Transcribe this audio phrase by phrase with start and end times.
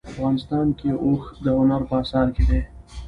[0.13, 2.61] افغانستان کې اوښ د هنر په اثار کې دي.